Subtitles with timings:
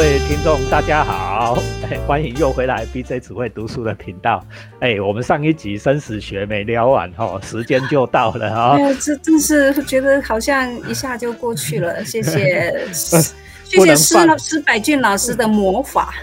[0.00, 1.58] 位听众，大家好，
[2.08, 4.42] 欢迎又回来 BJ 只会读书的频道。
[4.80, 8.76] 哎，我们上一集生死学没聊完哈，时间就到了哈。
[8.76, 12.00] 哎呀， 这真是觉得好像一下就过去了。
[12.02, 16.14] 谢谢，谢谢施老施百俊老师的魔法。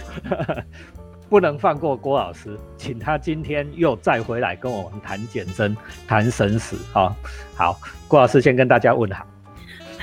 [1.30, 6.78] 不能放过郭老师，请他今天又再回来跟我们谈减真、谈生死。
[6.96, 7.16] 哦，
[7.54, 9.24] 好，郭老师先跟大家问好。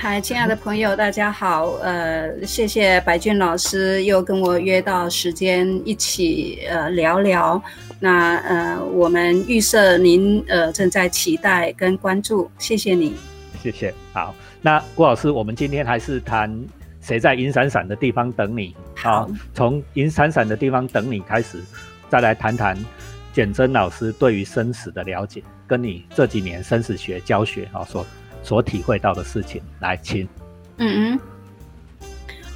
[0.07, 1.71] 嗨，亲爱的朋友，大家好。
[1.81, 7.59] 呃，谢谢白俊老师又跟我约到时间一起呃聊聊。
[7.99, 13.15] 那呃，我们预设您呃正在期待跟关注，谢谢你。
[13.63, 13.91] 谢谢。
[14.13, 16.55] 好，那郭老师，我们今天还是谈
[17.01, 18.75] 谁在银闪闪的地方等你。
[18.95, 21.59] 好，从银闪闪的地方等你开始，
[22.09, 22.77] 再来谈谈
[23.33, 28.05] 简真老师对于生死的了解，跟你这几年生死学教学啊所。
[28.45, 30.25] 所体会到的事情，来，亲。
[30.77, 31.19] 嗯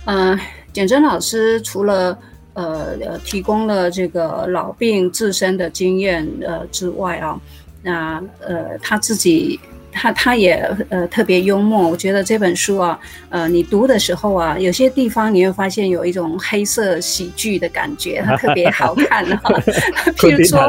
[0.05, 0.39] 嗯，呃，
[0.71, 2.17] 简真老师除了
[2.53, 7.41] 呃呃提供了这个老病自身的经验呃之外啊，
[7.81, 9.59] 那呃他自己。
[9.99, 10.53] 他他也
[10.87, 12.97] 呃特别幽默，我觉得这本书啊，
[13.27, 19.51] 呃，你读的时候啊，有些地方你会发现有一种黑色喜剧的感觉，它特别好看哈。
[20.15, 20.59] 譬如说，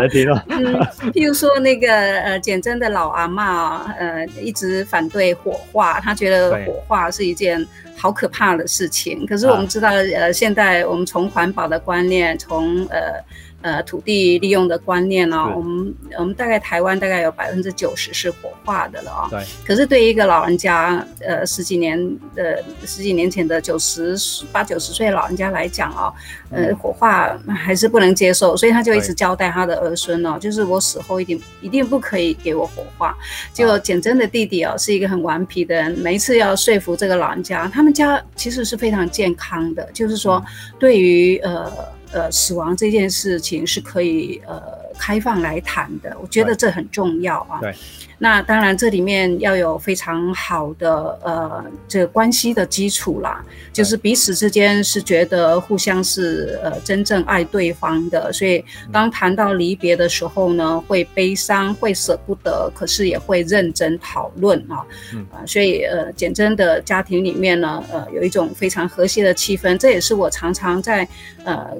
[0.48, 0.74] 嗯，
[1.12, 1.92] 譬如说那个
[2.22, 7.64] 呃简真的老阿妈，呃，一直反对火化，他觉得火化是一件
[7.96, 9.24] 好可怕的事情。
[9.26, 13.22] 可是我们知道，呃，现在我们从环保的观念，从呃。
[13.62, 19.28] 呃，土地利用的观念呢，我们我们大概台湾大概有百分之九十是火化的了啊。
[19.30, 19.44] 对。
[19.66, 21.98] 可是对于一个老人家，呃，十几年
[22.34, 24.16] 的十几年前的九十
[24.52, 26.12] 八九十岁老人家来讲啊，
[26.50, 33.16] 呃，火化还是不能接受，所以他就一直交代他的儿孙哦，就是我死后一定一定不可以给我火化。
[33.52, 40.44] 就简真的弟弟哦，是一个很顽皮的人，每一次要说服这个老人家，他们家其实是非常健康的，就是说
[40.78, 41.70] 对于呃。
[42.12, 44.60] 呃，死亡这件事情是可以呃
[45.04, 47.58] 开放来谈的，我觉得这很重要啊。
[47.62, 47.74] 对。
[48.22, 58.62] 那当然，这里面要有非常好的呃这个关系的基础啦，就是彼此之间是觉得互相是呃真正爱对方的，所以
[58.92, 64.84] 当谈到离别的时候呢，会悲伤，会舍不得，可是也会认真讨论啊。
[65.14, 65.26] 嗯。
[65.32, 71.08] 啊，所以呃简真的家庭里面呢，呃有一种非常和谐的气氛，这也是我常常在
[71.44, 71.70] 呃。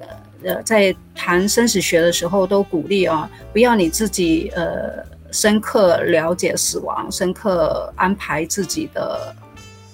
[0.42, 9.34] 呃，在谈生死学的时候，都鼓励啊，不要你自己呃深刻了解死亡，深刻安排自己的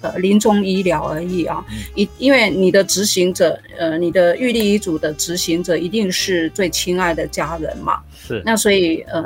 [0.03, 1.65] 呃临终医疗而已啊。
[1.95, 8.01] 因因为你的执行者，呃，你的预立遗嘱的执行者一定是最亲爱的家人嘛。
[8.17, 8.41] 是。
[8.45, 9.25] 那所以呃，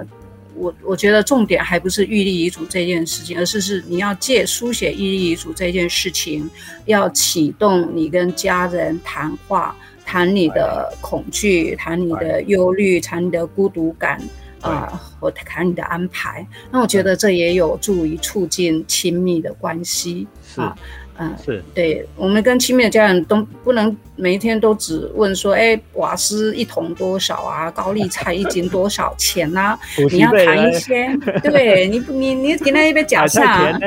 [0.55, 6.49] 我我觉得重点还不是预立遗嘱这件事情，而是是你要借书写预立遗嘱这件事情，
[6.87, 9.77] 要启动你跟家人谈话。
[10.11, 14.21] 谈你的恐惧，谈你的忧虑，谈你的孤独感
[14.61, 16.45] 啊，我谈你的安排。
[16.73, 20.27] 那我觉得这也有助于促进亲密的关系
[20.57, 20.77] 啊。
[21.23, 27.71] 嗯，是对，我们跟亲密的家人都不能每一天都只问说，哎，瓦斯一桶多少啊？
[27.71, 29.79] 高丽菜一斤多少钱啊？
[30.11, 33.79] 你要谈一些，对你，你你今天一杯假菜，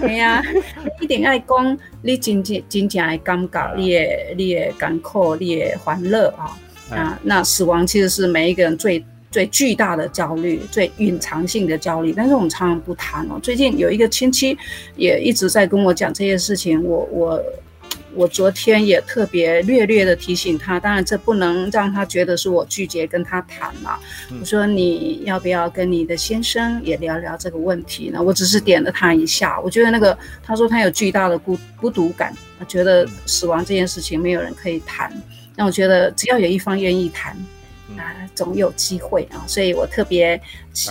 [0.00, 0.42] 对呀，
[0.98, 6.56] 一定要讲你真正真正的感觉，你的你的艰苦，你的欢乐啊
[6.90, 7.18] 啊！
[7.22, 9.04] 那死亡其实是每一个人最。
[9.32, 13.40] 最巨大的焦虑，最隐藏性的焦虑，但是我们常常不谈哦。
[13.42, 14.56] 最近有一个亲戚
[14.94, 17.42] 也一直在跟我讲这些事情，我我
[18.14, 23.98] 我昨天也特别略略的提醒他，当然这不能让他觉得是我拒绝跟他谈嘛。
[24.38, 28.22] 我说你要不要跟你的先生也聊聊这个问题呢？
[28.22, 35.10] 我只是点了他一下，我觉得那个他说他有巨大的孤孤独感，他觉得死亡这件事情没有人可以谈，
[35.56, 37.34] 那我觉得只要有一方愿意谈。
[37.98, 40.40] 啊，总有机会啊，所以我特别，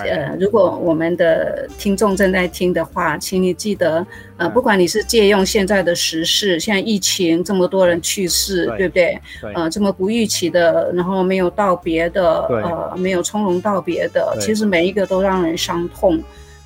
[0.04, 4.06] 呃，如果我们的听众正在听的话，请你记得，
[4.38, 8.88] 呃，不管你是借用现在的时事，现在疫情这么多人去世，对。
[8.88, 9.22] 不对？
[9.56, 16.22] 呃，这么不预期的，然后没有道别的，呃，没有从容道别的，其实每一个都让人伤痛。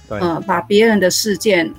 [0.08, 1.72] 呃，把别人的事件，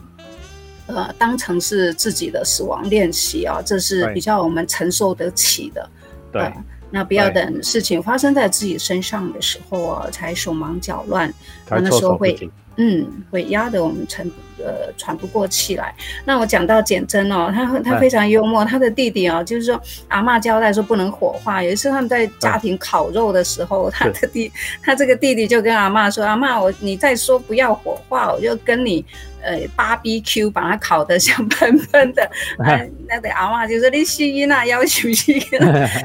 [0.86, 5.88] 呃，当成是自己的死亡练习啊，这是比较我们承受得起的。
[6.32, 6.52] 对。
[6.96, 11.30] 那不要等事情发生在自己身上的时候啊，才手忙脚乱，
[11.68, 14.26] 那时候会，嗯，会压得我们喘
[14.58, 15.94] 呃呃喘不过气来。
[16.24, 24.50] 那我讲到简真哦，他他非常幽默，他的弟弟哦，就是说阿妈交代说不能火化，有一次他们在家庭烤肉的时候，他的弟
[24.82, 29.04] 他这个弟弟就跟阿妈说：“阿妈，我你再说不要火化，我就跟你。”
[29.46, 35.42] 呃，芭比 Q 把它烤得香喷喷的，那得 阿妈就说你吸音啊，要求吸音，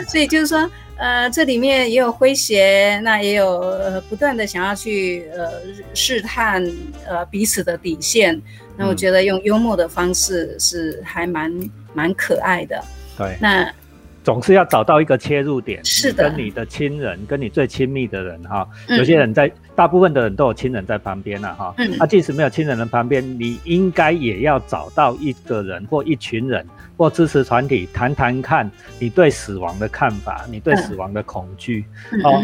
[0.08, 0.70] 所以就是说，
[1.02, 5.52] 呃，这里面也有诙谐，那也有呃不断的想要去呃
[5.96, 6.64] 试探
[7.08, 8.40] 呃彼此的底线，
[8.78, 11.52] 那我觉得用幽默的方式是还蛮
[11.94, 12.84] 蛮可爱的。
[13.18, 13.74] 对，那。
[14.24, 26.64] 总是要找到一个切入点，是的，跟你的亲人，跟你最亲密的人哈，有些人在，大部分的人都有亲人在旁边了哈，嗯，啊，即使没有亲人的旁边，你应该也要找到一个人或一群人
[26.98, 28.70] 或支持团体谈谈看
[29.00, 31.84] 你对死亡的看法，你对死亡的恐惧，
[32.24, 32.44] 哦，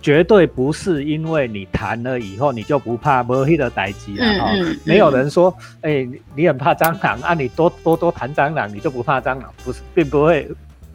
[0.00, 4.50] 绝对不是因为你谈了以后你就不怕没黑的代击了哈，
[4.84, 10.48] 没有人说，哎，你很怕蟑螂啊，你多多多谈蟑螂，你就不怕蟑螂，不是，并不会。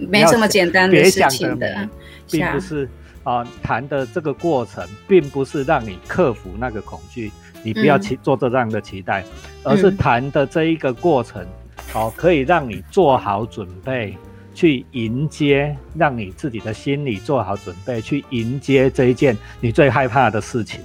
[0.09, 1.89] 没这么简单的事情的，
[2.29, 2.87] 并不是
[3.23, 7.31] 啊，谈的这个过程，并不是让你克服那个恐惧，
[7.63, 9.23] 你不要期做这样的期待，
[9.63, 11.45] 而是谈的这一个过程，
[11.93, 14.17] 哦，可以让你做好准备
[14.53, 20.81] 去迎接，让你自己的心理做好准备去迎接这一件你最害怕的事情。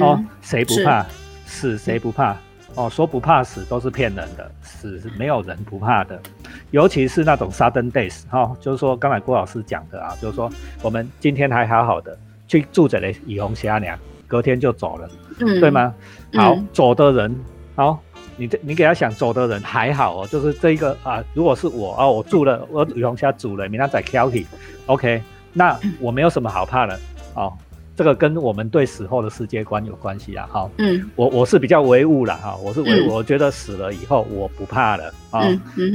[0.00, 1.06] 哦，谁不怕
[1.46, 1.78] 死？
[1.78, 2.36] 谁不怕？
[2.74, 6.20] 哦，说不怕死都是骗人的，死是没有人不怕的，
[6.70, 10.50] 尤其是那种 sudden days 哈，就是说刚才郭老师讲的啊，就是说
[10.82, 15.08] 我们今天还好好的去住着嘞以红霞娘，隔天就走了，
[15.40, 15.94] 嗯，对吗？
[16.34, 17.36] 好，走的人，
[17.74, 17.98] 好，
[18.36, 24.44] 你这你给他想走的人还好哦，就是这一个啊，如果是我啊，我住了，我以红霞住了，明天再 kill
[24.86, 25.22] o k
[25.52, 26.98] 那我没有什么好怕的，
[27.34, 27.52] 哦。
[28.00, 35.42] 这个跟我们对死后的世界观有关系啊，哈，嗯，我我是比较唯物了哈，我是唯，我觉得死了以后我不怕了啊，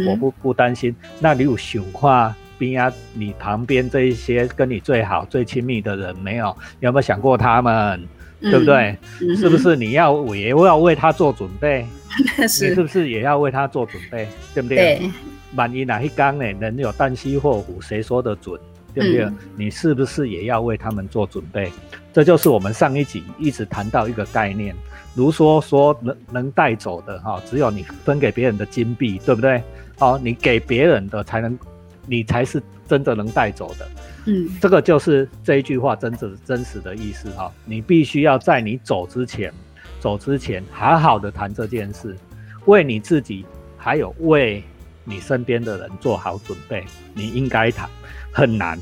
[0.07, 0.95] 我不不担心。
[1.19, 6.55] 那你有想话边啊，你旁边这一些跟你最好最亲密的人没有？
[6.79, 7.99] 有没有想过他们？
[8.39, 8.95] 对不对？
[9.35, 11.87] 是不是你要也要为他做准备？
[12.39, 14.27] 你是不是也要为他做准备？
[14.53, 14.77] 对不对？
[14.99, 15.09] 对。
[15.55, 16.45] 万一哪一缸呢？
[16.59, 18.59] 人有旦夕祸福，谁说的准？
[18.95, 19.29] 对不对？
[19.57, 21.71] 你是不是也要为他们做准备？
[22.13, 24.73] 这就是我们上一集一直谈到一个概念，
[25.13, 29.61] 如说说能能带走的哈，只有你分给别人的金币，对不对？
[29.99, 31.59] 哦，你给别人的才能，
[32.07, 33.87] 你才是真的能带走的。
[34.27, 37.51] 嗯，这个就是这一句话真正真实的意思哈。
[37.65, 39.53] 你必须要在你走之前，
[39.99, 42.15] 走之前好好的谈这件事，
[42.65, 43.45] 为你自己
[43.77, 44.63] 还有为
[45.03, 46.83] 你身边的人做好准备。
[47.13, 47.89] 你应该谈。
[48.35, 48.77] 很难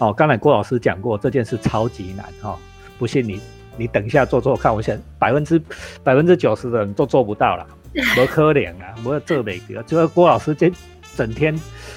[0.00, 2.58] 哦，刚才郭老师讲过这件事超级难哈，
[2.98, 3.40] 不信你
[3.76, 5.62] 你等一下做做看，我想百分之
[6.02, 7.64] 百分之九十的人都做不到了，
[8.16, 10.72] 不可怜啊，我这每个就是郭老师这
[11.14, 11.56] 整天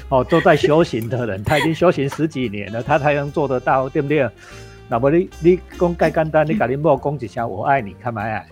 [0.10, 4.30] 哦都在修行的人，他已经修行十几年了，他才能做得到，对不对？
[4.88, 8.46] 那么你你讲盖简单，你赶紧莫讲一声我爱你，看嘛呀？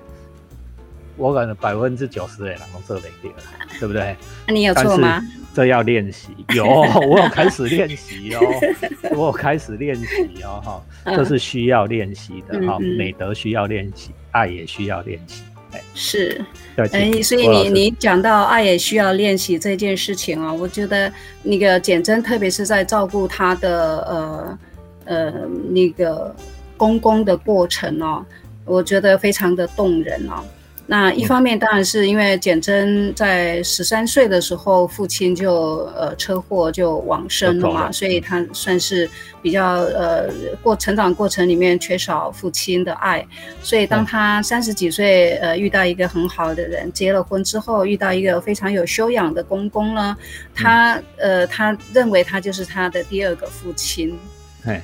[1.18, 3.14] 我感觉百分之九十的人都做不到，
[3.80, 4.16] 对不对？
[4.48, 5.22] 那你有错吗？
[5.54, 8.40] 这要练习， 有我有开始练习哦，
[9.18, 10.84] 我有开始练习哦，哈，
[11.16, 15.42] 这是需要练习的哈，美德需要练习，爱也需要练习，
[15.72, 21.12] 哎，是，哎，所以你你讲到爱也需要练习这件事情啊，我觉得
[21.42, 24.60] 那个简真，特别是在照顾他的呃
[25.06, 25.32] 呃
[25.72, 26.36] 那个
[26.78, 28.24] 公公的过程哦，
[28.64, 30.44] 我觉得非常的动人哦。
[30.90, 39.10] 那一方面当然是因为简真在十三岁的时候，父亲就呃车祸就往生了嘛，所以他算是
[39.42, 40.30] 比较呃
[40.64, 43.28] 过成长过程里面缺少父亲的爱，
[43.62, 50.16] 所以当他三十几岁呃遇到一个很好的人，结了婚之后遇到一个非常有修养的公公呢，
[50.56, 54.18] 他呃他认为他就是他的第二个父亲，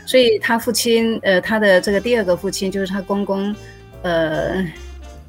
[0.06, 3.56] 所以他父亲呃他的这个第二个父亲就是他公公
[4.02, 4.62] 呃。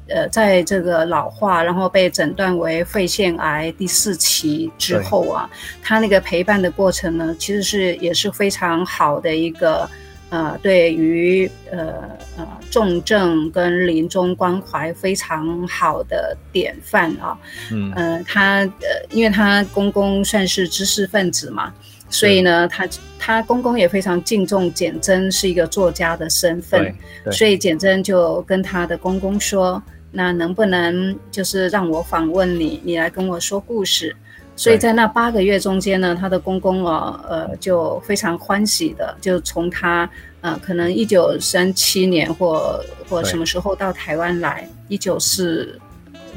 [0.07, 5.49] 呃，在这个老化，然后被诊断为肺腺癌第四期之后啊，
[5.81, 9.89] 他那个陪伴的过程呢，其实是也是非常好的一个
[10.29, 11.93] 呃，对于呃
[12.37, 17.35] 呃重症跟临终关怀非常好的典范啊。
[17.71, 21.73] 嗯，呃，他呃，因为他公公算是知识分子嘛，
[22.09, 26.93] 所以呢，他他公公也非常敬重简真是一个作家的身份，
[27.31, 29.81] 所以简真就跟他的公公说。
[30.15, 34.15] 那能不能就是让我访问你，你来跟我说故事？
[34.55, 45.77] 所以在那八个月中间呢，他的公公哦，呃，就非常欢喜的，就从他呃，可能一九三七年或或什么时候到台湾来，一九四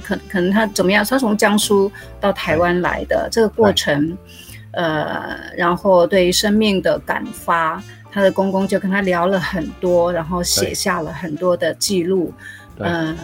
[0.03, 1.05] 可可能他怎么样？
[1.05, 4.19] 他从江苏到台湾来的这个过程，
[4.73, 7.81] 呃，然后对于生命的感发，
[8.11, 12.35] 他的公公就跟他聊了很多，然后写下了很多的记录。
[12.79, 13.17] 呃，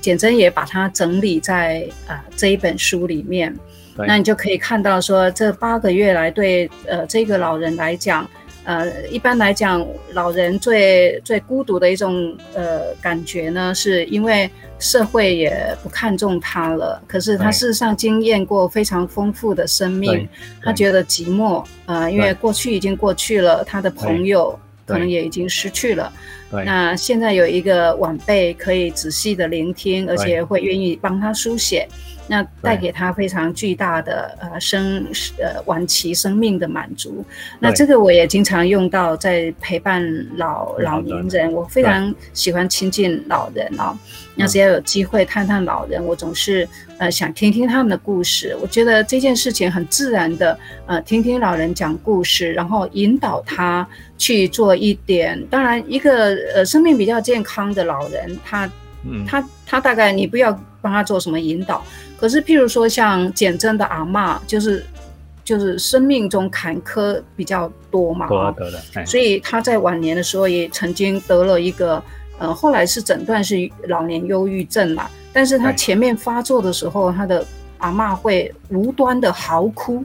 [0.00, 3.54] 简真也把它整理在啊这一本书里面。
[3.96, 8.28] 那你就可以看到说，这八个月来对呃这个老人来讲。
[8.62, 14.48] 呃，一般来讲，老人最最孤独的一种呃感觉呢，是因为
[14.78, 17.02] 社会也不看重他了。
[17.08, 20.28] 可是他事实上经验过非常丰富的生命，
[20.62, 24.56] 他觉得寂寞呃，因为过去已经过去了，他的朋友
[24.90, 26.12] 可能也已经失去了。
[26.50, 31.86] 那现在有一个晚辈可以仔细的聆听，而且会愿意帮他书写。
[32.30, 35.04] 那带给他非常巨大的呃生
[35.36, 37.24] 呃晚期生命的满足，
[37.58, 40.00] 那这个我也经常用到在陪伴
[40.36, 43.98] 老老年人，我非常喜欢亲近老人哦。
[44.36, 46.66] 那只要有机会探探老人，我总是
[46.98, 48.56] 呃想听听他们的故事。
[48.62, 50.56] 我觉得这件事情很自然的
[50.86, 53.84] 呃听听老人讲故事，然后引导他
[54.16, 55.44] 去做一点。
[55.50, 58.70] 当然，一个呃生命比较健康的老人，他
[59.26, 61.84] 他他大概你不要帮他做什么引导。
[62.20, 64.84] 可是，譬如说像简真的阿妈，就是
[65.42, 72.02] 就是生命中坎坷比较多嘛，得的，所以他在晚年的时候也曾经得了一个，
[72.38, 73.56] 呃，后来是诊断是
[73.88, 75.08] 老年忧郁症嘛。
[75.32, 77.42] 但是他前面发作的时候，他的
[77.78, 80.04] 阿妈会无端的嚎哭，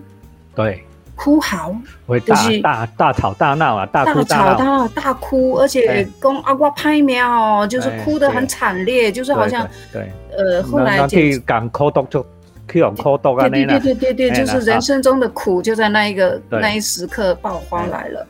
[0.56, 0.85] 对。
[1.16, 1.74] 哭嚎，
[2.06, 12.26] 会大大大吵大闹啊，大哭大闹，大哭，而且跟阿瓜拍苗，就是哭得很惨烈，就是好像对，呃，后来去讲哭毒就
[12.70, 18.28] 去用哭毒啊，对对对对对，就是人生中的苦就在那一个那一时刻爆发来了。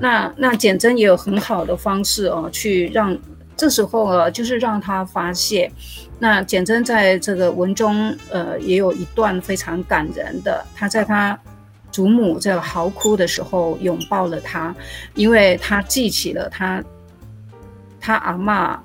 [0.00, 3.16] 那那简真也有很好的方式哦，去让
[3.56, 5.72] 这时候啊，就是让他发泄。
[6.18, 11.38] 那简真在这个文中呃，也有一段非常感人的，他在他。
[11.90, 14.74] 祖母在嚎哭的时候拥抱了他，
[15.14, 16.84] 因为他记起了他，
[17.98, 18.78] 他阿妈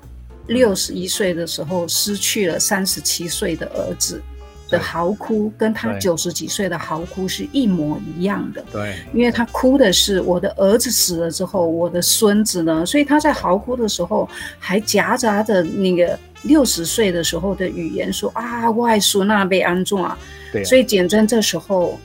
[0.46, 4.22] 六十一岁的时候失去了三十七岁的儿子
[4.70, 8.64] 的嚎哭，跟他九十几岁的嚎哭是一模一样的。
[8.72, 14.26] 对，因为他哭的是我的儿子死了之后，我的孙子呢，所以他在嚎哭的时候
[14.58, 20.16] 还夹杂着那个六十岁的时候的语言，说啊，外孙那被安葬啊。
[20.50, 22.00] 对，所以简真这时候。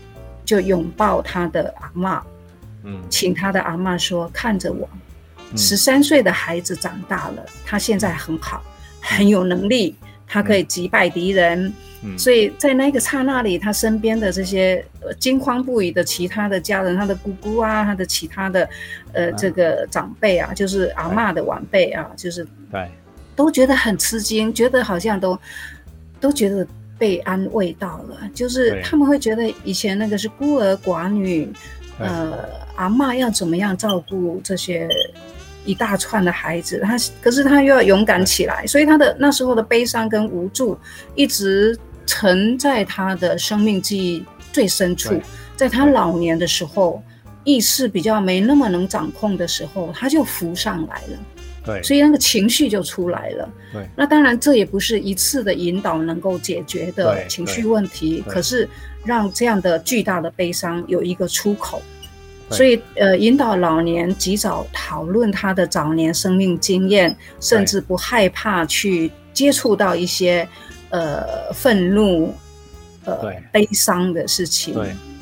[0.47, 2.23] 就拥抱他的阿妈，
[2.83, 4.87] 嗯，请他的阿妈说：“看着我，
[5.57, 8.63] 十三岁的孩子长大了，他现在很好，
[9.01, 9.93] 很有能力，
[10.25, 11.71] 他可以击败敌人。
[12.17, 14.85] 所以在那个刹那里，他身边的这些
[15.19, 18.69] 惊慌不已的其他的家人，他的姑姑啊，他的其他的
[19.11, 22.89] 呃这个长辈啊，就是阿妈的晚辈啊，就是对，
[23.35, 25.37] 都觉得很吃惊，觉得好像都
[26.21, 26.65] 都觉得。”
[26.97, 31.51] 被安慰到了，就是他们会觉得以前那个是孤儿寡女，
[31.99, 32.37] 呃，
[32.75, 34.87] 阿妈要怎么样照顾这些
[35.65, 36.79] 一大串的孩子？
[36.83, 40.77] 他可是他又要勇敢起来，所以他的那时候的悲伤跟无助
[41.15, 45.13] 一直沉在他的生命记忆最深处。
[45.55, 47.01] 在他老年的时候，
[47.43, 51.17] 意识比较没那么能掌控的时候，他就浮上来了。
[51.67, 53.49] 对，所以那个情绪就出来了。
[53.73, 58.67] 对，那当然这也不是一次的引导能够解决的情绪问题，可是
[59.03, 61.81] 让这样的巨大的悲伤有一个出口。
[62.49, 70.47] 所以，呃，引导老年及早讨论他的早年生命经验，甚至不害怕去接触到一些
[70.89, 72.33] 呃愤怒、
[73.03, 74.73] 呃悲伤的事情。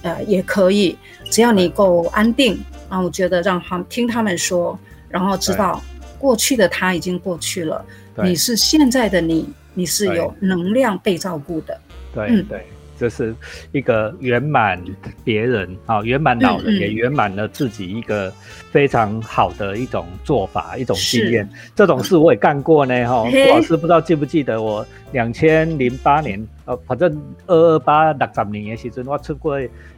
[0.04, 0.96] 呃，也可以，
[1.32, 4.78] 只要你够安定啊，我觉得让他们听他们说，
[5.10, 5.82] 然后知道。
[6.18, 7.86] 过去的他已经过去了，
[8.24, 11.80] 你是现在的你，你是有能量被照顾的。
[12.14, 12.66] 对对，
[12.98, 13.36] 这是
[13.74, 14.82] 一个圆满
[15.24, 18.34] 别人啊，圆满老人也圆满了自己一个
[18.72, 21.48] 非常好的一种做法，一种经验。
[21.76, 23.30] 这种事我也干过呢，哈。
[23.30, 27.10] 郭老师不知道记不记得我两千零八年，呃，反正
[27.48, 29.58] 二二八六十年的时阵，我出过。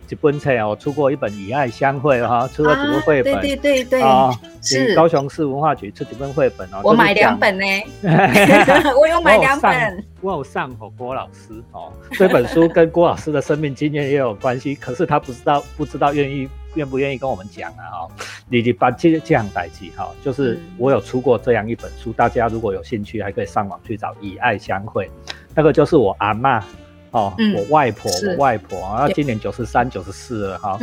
[0.10, 4.32] 一本册啊，我出过一本《以爱相会》哈，出过几部绘本，对对对对，啊，
[4.62, 6.80] 是高雄市文化局出几本绘本哦。
[6.82, 7.66] 我买两本呢，
[8.98, 10.02] 我有买两本。
[10.22, 18.08] 我有上和郭老师哦，这本书跟郭老师的生命经验也有关系，可是他不知道不知道愿意愿不愿意跟我们讲啊哈。
[18.48, 25.06] 你你把这这样代记哈，就是我有出过这样一本书，大家如果有兴趣，还可以上网去找《以爱相会》，
[25.54, 26.64] 那个就是我阿妈。
[27.12, 30.78] 哦，我外婆，我外婆啊，今年九十三、九十四了哈。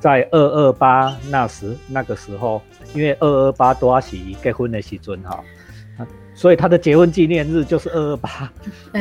[0.00, 2.62] 在二二八那时那个时候，
[2.94, 5.44] 因为二二八多喜结婚的时阵哈，
[6.34, 8.52] 所以他的结婚纪念日就是二二八，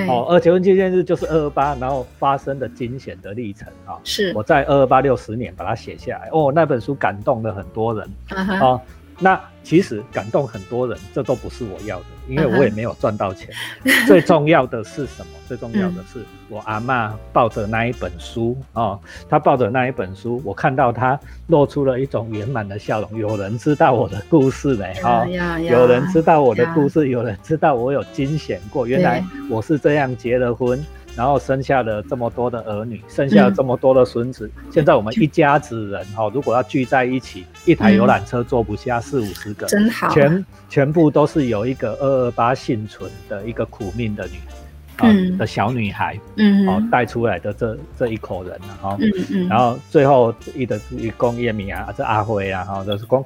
[0.07, 4.31] 哦，而结婚纪念日就是二二八，然后发生的惊险的历程啊，是。
[4.33, 8.79] 我在二二八六十年把它写下来，哦，那本书感动了很多人，啊。
[9.19, 13.49] 那其实感动很多人，这都不是我要的，因为我也没有赚到钱。
[14.05, 15.31] 最重要的是什么？
[15.47, 23.17] 最重要的是我阿妈抱着那一本书哦，她抱着那一本书，我看到她露出了一种圆满的笑容。
[23.17, 25.25] 有人知道我的故事嘞，哈，
[25.59, 30.83] 有人知道我的故事，有人知道我有惊险过，原来我是这样结了婚。
[31.15, 34.49] 然后生下了这么多的儿女，生下了这么多的孙子。
[34.69, 40.09] 现在我们一家子人哈，如果要聚在一起，一台游览车坐不下四五十个，真好。
[40.09, 44.37] 全全部都是有一个二二八幸存的一个苦命的女，
[44.97, 49.47] 啊的小女孩，嗯，哦带出来的这这一口人哈，嗯嗯。
[49.47, 53.25] 然后最后一的一公叶米啊，这阿辉啊，哈，都是公。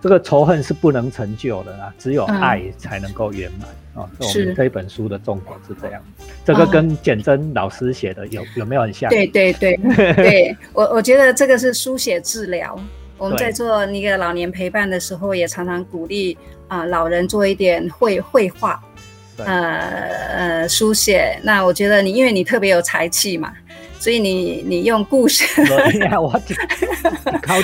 [0.00, 3.68] 这个仇恨是不能成就的啦，只有爱才能够圆满
[4.02, 4.10] 啊。
[4.20, 6.02] 是这一本书的重点是这样。
[6.44, 9.10] 这个跟简真老师写的有有没有很像？
[9.10, 9.76] 对对对
[10.14, 12.78] 对，我我觉得这个是书写治疗。
[13.18, 16.38] 我们在做那个老年陪伴的时候，也常常鼓励
[16.68, 18.82] 啊老人做一点绘绘画，
[19.36, 21.38] 呃呃书写。
[21.42, 23.52] 那我觉得你因为你特别有才气嘛。
[24.00, 25.44] 所以你你用故事，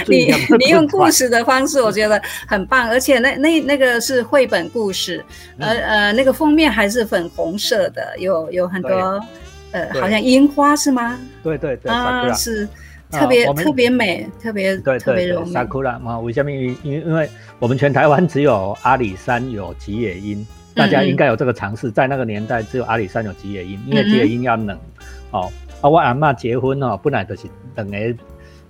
[0.06, 5.24] 你你用故事的方式，我觉得很棒，而且那那那个是绘本故事，
[5.58, 9.18] 呃呃，那个封面还是粉红色的，有有很多
[9.72, 11.18] 呃，好像樱花是吗？
[11.42, 12.68] 对对对，啊是
[13.10, 15.64] 特别特别美，特别对特别柔美。
[15.64, 16.52] 库拉嘛，为什么？
[16.52, 17.26] 因因因为
[17.58, 24.78] 我们全台湾只有阿里山有吉野樱，大家应该有这个尝试，在那个年代只有阿里山有吉野樱，因为吉野樱要冷，
[25.30, 25.50] 哦。
[25.80, 27.42] 啊，我阿嬷结婚哦，本来就是
[27.74, 27.96] 两个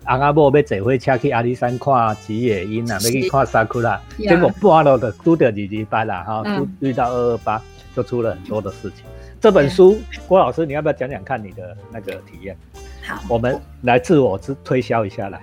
[0.04, 6.44] 阿阿婆要坐火车去阿里山看吉野樱啊，要去看沙库拉，结果半路的拄到二二八啦，哈，
[6.80, 7.60] 遇到二二八，
[7.94, 9.04] 就出了很多的事情。
[9.40, 12.56] 这本书，郭老师，你要不要讲讲看你的那个体验？
[13.02, 15.40] 好，我们来自我之推销一下来。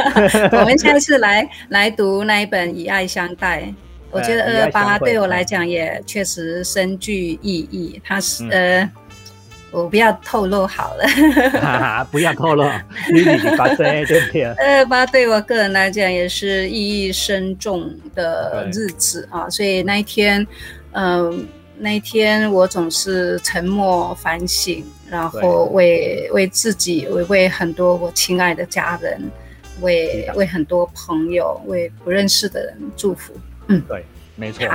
[0.52, 3.62] 我们下次来来读那一本《以爱相待》，
[4.10, 8.00] 我觉得二二八对我来讲也确实深具意义。
[8.04, 8.90] 它是呃。
[9.72, 12.62] 我不要透露好了， 不要透露，
[13.12, 14.44] 你你把这对不对？
[14.60, 20.46] 二八对我个人来讲也是意义深重的日子啊，所以那一天，
[20.92, 29.18] 嗯，那一天我总是沉默反省，然后为为自己，为为很多我亲爱的家人，
[29.80, 33.32] 为为很多朋友，为不认识的人祝福。
[33.68, 34.04] 嗯，对，
[34.36, 34.66] 没错。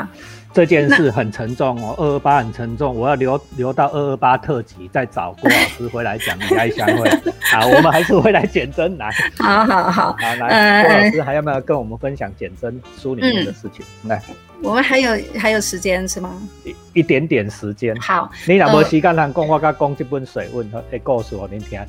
[0.53, 7.09] 这件事很沉重哦，二二八很沉重，我要留留到二二八特辑再找郭老师回来讲爱相会。
[7.51, 9.11] 好，我们还是回来减真来。
[9.37, 13.85] 好好好，好来，郭老师还要不要跟我们分享减真书里面的事情？
[14.03, 14.21] 来。
[14.63, 16.31] 我们还有还有时间是吗？
[16.63, 17.95] 一一点点时间。
[17.97, 21.79] 好，你若无时间通讲，我甲讲这本水问的故事，我您听。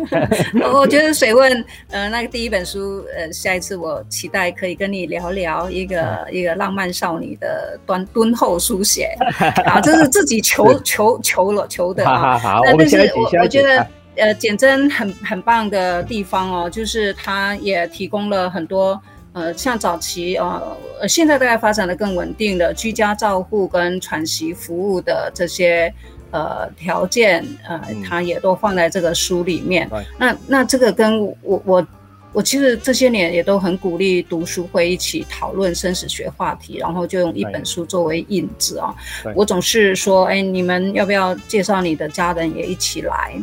[0.72, 9.14] 我觉得水问，呃，那个第一本书，呃，下一次我期待可以跟你聊聊一个 一个浪漫少女的敦敦厚书写。
[9.66, 12.04] 啊，这是自己求求求了求的。
[12.06, 13.86] 好好好，我们下一我觉得，
[14.16, 19.00] 呃，简真很很棒的地方哦，就是他也提供了很多。
[19.32, 25.92] 呃，像早期呃，现在大概发展的更稳定的居家照护跟喘息服务的这些
[26.32, 29.88] 呃条件，呃，它也都放在这个书里面。
[30.18, 31.86] 那那这个跟我我
[32.32, 38.92] 我其实这些年也都很鼓励读书会一起讨论生死学话题，然后就用一本书作为引子啊。
[39.36, 43.40] 我总是说，哎，你们要不要介绍你的家人也一起来？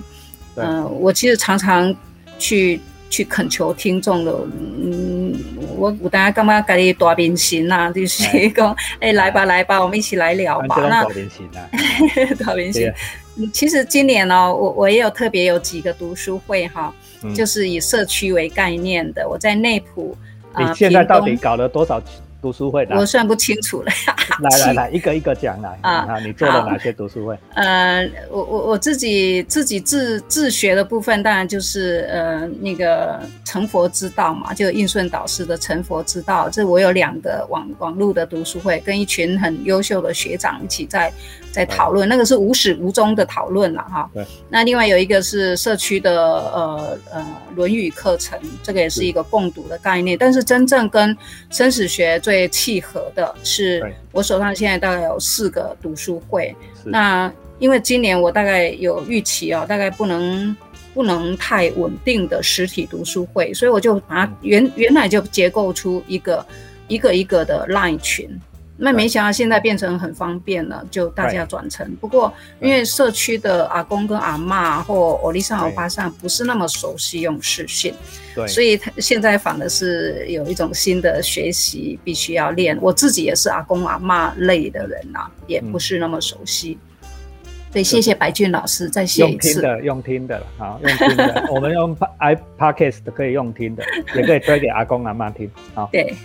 [0.56, 1.96] 嗯，我其实常常
[2.38, 2.82] 去。
[3.10, 4.32] 去恳求听众的，
[4.82, 5.34] 嗯，
[5.78, 7.92] 我我大家干嘛跟你大明星呐？
[7.92, 10.76] 就是讲，哎，来吧来吧，我们一起来聊吧。
[10.90, 11.70] 那大明星啊，
[12.46, 12.92] 大明星。
[13.54, 16.94] 其实今年呢，我我也有特别有几个读书会哈，
[17.36, 19.28] 就是以社区为概念的。
[19.30, 20.18] 我在内埔
[20.54, 22.02] 啊，你现在到底搞了多少？
[22.40, 23.92] 读书会，我算不清楚了。
[24.42, 26.20] 来来来，一个一个讲来啊！
[26.20, 27.38] 你做了哪些读书会？
[27.56, 36.50] 呃，我我我自己自己自自学的部分，当然就是呃那个成佛之道嘛，就应顺导师的成佛之道。
[36.50, 41.12] 这我有两个网网络的读书会，跟一群很优秀的学长一起在。
[41.58, 44.08] 在讨论那个是无始无终的讨论了哈。
[44.14, 44.24] 对。
[44.48, 50.16] 那另外有一个是社区的呃呃《论语》课程，这个也是一个共读的概念。
[50.16, 51.18] 但是真正跟
[51.50, 56.56] 生死学最契合的是，我手上现在大概有四个读书会。
[56.84, 60.56] 那因为今年我大概有预期哦，大概不能
[60.94, 66.46] 不能太稳定的实体读书会，所以我就把它原原来就结构出一个
[66.88, 68.30] 一个一个的 line 群。
[68.78, 71.96] 那没想到现在变成很方便了，就大家转成。
[71.96, 77.94] 不过因为社区的阿公跟阿妈或欧丽莎欧巴桑不是那么熟悉用视讯，
[78.36, 82.78] 对，所以他现在反而是有一种新的学习必须要练。
[82.80, 86.78] 我自己也是阿公阿妈类的人呐，也不是那么熟悉。
[87.70, 89.62] 对，谢谢白俊老师，再谢一次。
[89.62, 91.48] 用听的，用听的，好，用听的。
[91.52, 93.84] 我们用 i podcast 可以用听的，
[94.16, 95.52] 也可以推给阿公阿妈听。
[95.74, 96.16] 好， 对，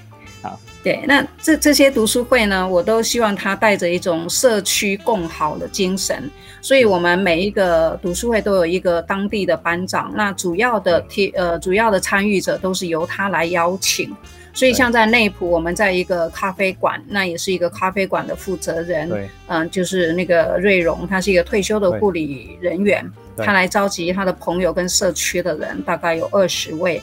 [0.41, 1.01] 好，对。
[1.07, 6.31] 那这这些读书会呢，我都希望他带着一种社区共好的精神。
[6.61, 14.15] 所以，我们每一个读书会都有一个当地的班长，那主要的提呃主要的参与者都是由他来邀请。
[14.55, 19.11] 所以，像在内埔，我们在一个咖啡馆，那也是一个咖啡馆的负责人，
[19.47, 23.03] 嗯，就是那个瑞荣，他是一个退休的护理人员，
[23.39, 27.01] 他来召集他的朋友跟社区的人，大概有二十位，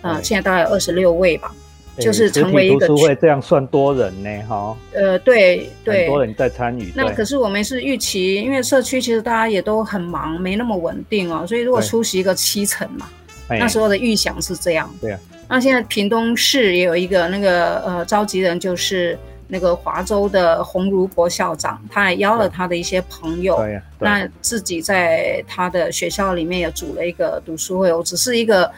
[0.00, 1.54] 呃，现在大概有二十六位吧，
[1.98, 6.92] 就是成为一个读书会，这样算多人呢，哈，呃，对对，很多人在参与。
[6.94, 13.08] 那可是我们是预期，因为社区其实大家也都很忙，没那么稳定哦，所以如果出席一个七成嘛，
[13.48, 15.20] 那时候的预想是这样，对啊。
[15.48, 23.56] 那现在屏东市也有一个那个呃召集人，就是那个华州的洪如博校长，他还邀了他的一些朋友，
[24.00, 27.92] 那自己在他的学校里面也组了一个读书会。
[27.92, 28.68] 我只是一个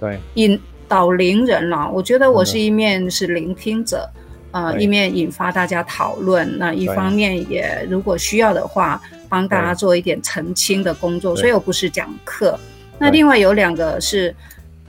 [0.00, 4.08] 对引导聆人了，我觉得我是一面是聆听者，
[4.50, 11.36] 呃，一面引发大家讨论，那一方面也如果需要的话，帮大家做一点澄清的工作。
[11.36, 12.58] 所以我不是讲课。
[12.98, 14.34] 那另外有两个是。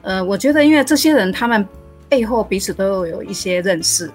[0.02, 1.68] 呃，我觉得因为这些人他们
[2.08, 4.10] 背后彼此都有一些认识，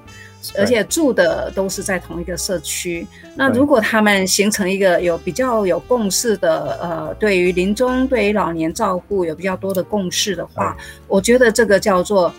[0.58, 3.06] 而且住的都是在同一个社区。
[3.34, 10.76] 那如果他们形成一个有比较有共识的，呃，对于临终、对于老年照顾有比较多的共识的话，
[11.08, 12.32] 我觉得这个叫做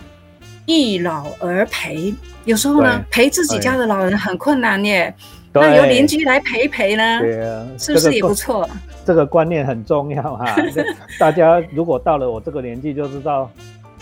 [0.66, 2.14] 一老而陪。
[2.44, 5.12] 有时候呢，陪自己家的老人很困难耶，
[5.52, 8.68] 那由邻居来陪陪呢，对啊，是不是也不错？
[9.04, 10.56] 这个观念很重要哈，
[11.18, 13.50] 大家如果到了我这个年纪，就知道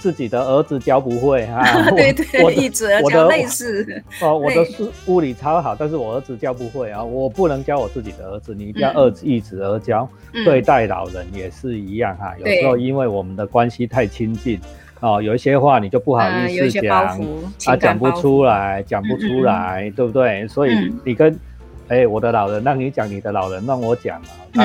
[0.05, 1.65] 自己的儿子教不会 哈。
[1.93, 3.87] 对对，一直教类似。
[4.21, 10.07] 哦，我的是物理超好，但是我儿子教不会啊，我不能教我自己的儿子，你一定要二一子而教。
[10.45, 14.61] 对待老人也是一样哈，有时候因为我们的关系太亲近，
[15.01, 17.09] 哦，有一些话你就不好意思讲，
[17.65, 20.47] 啊，讲不出来，讲不出来，对不对？
[20.49, 21.35] 所以你跟。
[21.89, 24.17] 哎，我的老人让你讲，你的老人让我讲
[24.55, 24.65] 啊。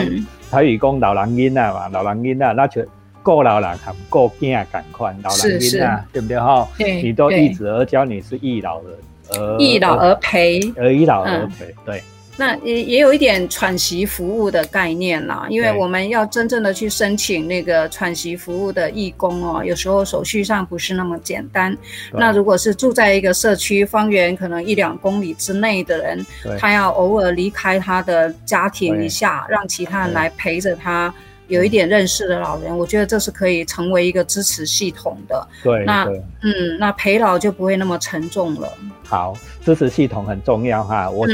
[0.50, 2.82] 台语讲老人音啊嘛，老人音啊，那就
[3.24, 6.40] 够老人和够囝赶快，老人音啊，对不对？
[6.40, 6.68] 哈？
[6.78, 8.92] 你都一子而教，你是一老人，
[9.32, 12.02] 而一老而陪，而一老而陪，对。
[12.38, 21.78] 那也也有一点喘息服务的概念啦，因为我们要真正的去申请那个喘息服务的义工哦，有时候手续上不是那么简单。
[22.14, 26.26] 那如果是住在一个社区方圆可能一两公里之内的人，
[26.58, 31.14] 他要偶尔离开他的家庭一下，让其他人来陪着他，
[31.50, 35.48] 有一点认识的老人，我觉得这是可以成为一个支持系统的。
[35.62, 36.06] 对，那
[36.42, 38.72] 嗯，那陪老就不会那么沉重了。
[39.04, 41.28] 好，支持系统很重要哈，我。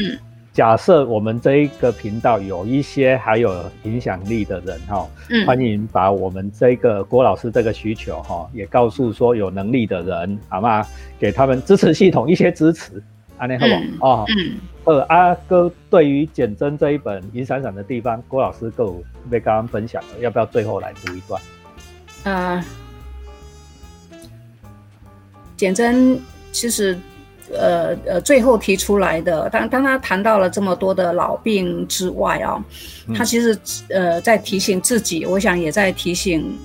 [0.54, 5.06] 假设我们这一个频道有一些还有影响力的人哈，
[5.46, 10.88] 欢迎把我们这个郭老师这个需求哈，也告诉说有能力的人，好吗？
[11.20, 13.04] 给他们支持系统一些支持，
[13.38, 14.06] 安利好不？
[14.06, 14.26] 哦，
[14.86, 21.42] 呃，阿哥对于简真这一本银闪闪的地方，郭老师够被刚刚分享了，要不要最后来读一段？
[22.24, 22.64] 呃，
[25.58, 26.20] 简真
[26.52, 26.98] 其实。
[27.54, 32.60] 呃呃，最后提出来的，当当他谈到了这么多的老病之外啊，
[33.16, 33.56] 他其实
[33.90, 36.58] 呃在提醒自己，我想也在提醒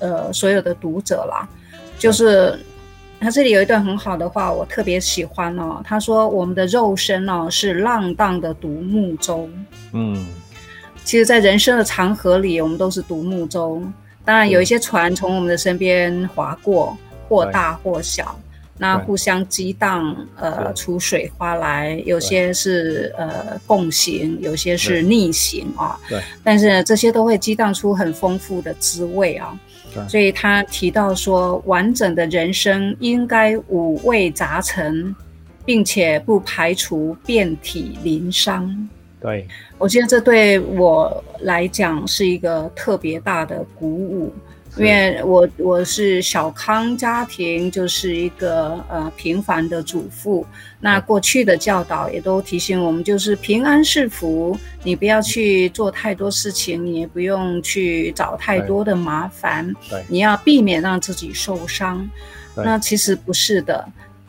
[0.00, 1.48] 呃所有的读者啦，
[2.00, 2.58] 就是
[3.20, 5.80] 他这里有一段很好的话，我特别喜欢哦。
[5.82, 9.48] 他说：“我们的肉身哦是浪荡的独木舟。”
[9.92, 10.26] 嗯，
[11.04, 13.82] 其实，在人生的长河里，我们都是独木舟。
[14.24, 16.96] 当然，有一些船从我们的身边划过，
[17.28, 18.38] 或大或小。
[18.76, 25.98] 那互相激荡，呃，出水花来，有些是呃共行，有些是逆行啊。
[26.08, 26.20] 对。
[26.42, 29.56] 但是这些都会激荡出很丰富的滋味啊。
[29.94, 30.08] 对。
[30.08, 35.14] 所以他提到说，完整的人生应该五味杂陈，
[35.64, 38.88] 并且不排除遍体鳞伤。
[39.20, 39.46] 对。
[39.78, 44.34] 我觉得这对我来讲是一个特别大的鼓舞。
[44.76, 50.44] 因为我我是小康家庭，就是一个呃平凡的主妇。
[50.80, 59.72] 那过去的教导也都提醒我们，就是平安是福，你不要去做太多事情，你也不用去找太多的麻烦。
[60.08, 62.08] 你要避免让自己受伤。
[62.56, 63.84] 那其实不是的，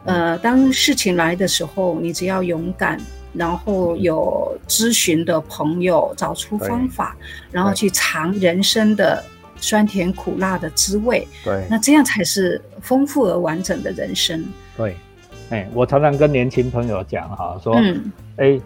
[0.06, 3.00] 呃，当事情来的时候，你只要勇敢，
[3.34, 7.16] 然后有咨询的朋友，找出方法，
[7.52, 9.24] 然后去尝人生的
[9.58, 11.28] 酸甜苦辣的滋味。
[11.44, 14.44] 对，那这样才是丰富而完整的人生。
[14.78, 14.96] 对，
[15.50, 17.76] 哎，我常常跟年轻朋友讲哈，说，
[18.38, 18.60] 哎，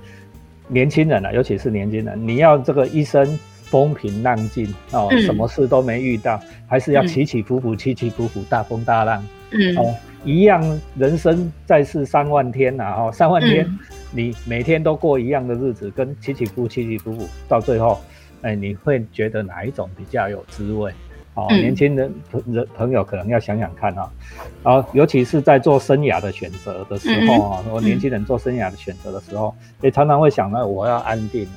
[0.67, 9.23] 年轻人啊，尤其是年轻人，你要这个一生风平浪静哦，什么事都没遇到，还是要起起伏伏，起起伏伏，大风大浪。
[9.52, 13.67] 嗯，哦，一样，人生在世三万天呐，哦，三万天，
[14.12, 17.99] 你每天都过一样的日子，跟起起伏起起伏伏，到最后，
[18.41, 20.91] 哎，你会觉得哪一种比较有滋味？
[21.36, 24.12] 哦，年轻人朋人朋友可能要想想看啊，
[24.63, 31.47] 啊，尤其是在做生涯的选择的时候啊，我年轻人做生涯的选择的时候，也常常会想到我要安定，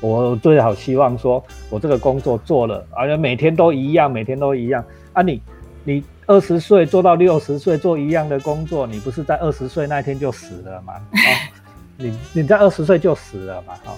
[0.00, 5.40] 我最好希望说我这个工作做了，而且每天都一样，每天都一样啊，你
[5.84, 6.04] 你。
[6.28, 10.92] 二十岁做到六十岁做一样的工作，你不是在二十岁那天就死了吗？
[10.92, 11.28] 啊，
[11.96, 13.72] 你你在二十岁就死了嘛？
[13.82, 13.94] 哈，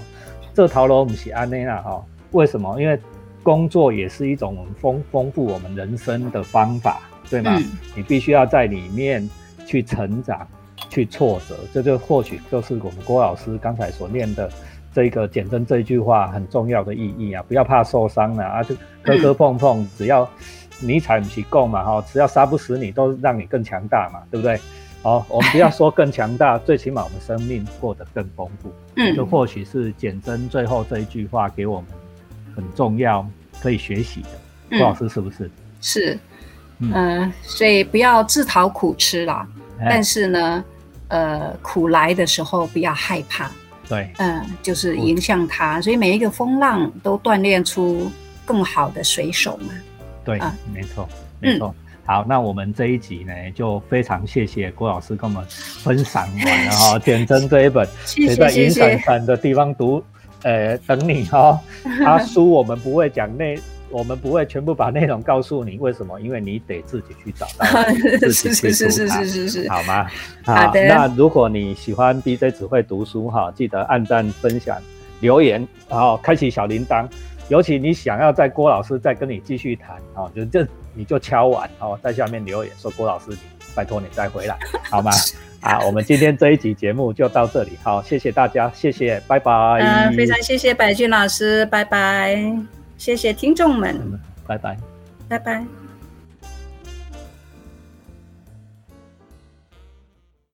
[0.54, 2.00] 这套路不是安内啦哈？
[2.32, 2.80] 为什么？
[2.80, 2.98] 因为
[3.42, 7.58] 工作也是一种丰丰富我们人生的方法，对吗？
[7.94, 9.28] 你必须要在里面
[9.66, 10.46] 去成长，
[10.88, 14.50] 去挫折，这就或许就是我们郭老师刚才所念的
[14.92, 17.42] 这个简真这句话很重要的意义啊！
[17.48, 20.28] 不要怕受伤了啊，就磕磕碰碰，只要。
[20.82, 21.84] 你踩不起够嘛？
[21.84, 24.58] 哈，只要杀不死你，都让你更强大嘛，对不对？
[25.02, 28.72] 好，我们不要说更强大， 最起码我们生命过得更丰富。
[28.96, 31.90] 嗯，这或许是简真最后这一句话给我们
[32.54, 33.26] 很重要
[33.60, 34.28] 可以学习的。
[34.70, 35.50] 郭老师是不是？
[35.80, 36.18] 是，
[36.78, 39.46] 嗯，所以不要自讨苦吃啦。
[39.78, 40.64] 但是呢，
[41.08, 43.50] 呃，苦来的时候不要害怕。
[43.88, 45.80] 对，嗯，就是迎向它。
[45.80, 48.10] 所以每一个风浪都锻炼出
[48.44, 49.74] 更好的水手嘛。
[50.24, 50.38] 对，
[50.72, 51.08] 没错，
[51.40, 51.74] 没错。
[52.04, 60.02] 好，那我们这一集呢，就非常谢谢郭老师跟我们分享完了 哈，简真这一本，谢在银闪闪的地方读，
[60.42, 61.58] 呃，等你哦。
[62.04, 63.58] 他书我们不会讲内，
[63.90, 66.20] 我们不会全部把内容告诉你，为什么？
[66.20, 67.66] 因为你得自己去找到，
[68.20, 69.06] 自己去读
[69.68, 70.06] 它，好吗？
[70.44, 70.86] 好的。
[70.86, 74.76] 那如果你喜欢 BJ 只会读书哈，记得按赞、分享、
[75.20, 77.06] 留言，然后开启小铃铛。
[77.48, 83.36] 尤其你想要在郭老师再跟你继续谈哦，就这你就敲完哦，在下面留言说郭老师，
[83.74, 84.56] 拜托你再回来
[84.88, 85.10] 好吗？
[85.62, 89.52] 啊，我们今天这一集节目就到这里，好，谢谢大家，谢谢，拜拜。
[89.52, 92.40] 嗯，非常谢谢白俊老师，拜拜，
[92.96, 93.94] 谢谢听众们，
[94.46, 94.76] 拜拜，
[95.28, 95.79] 拜拜。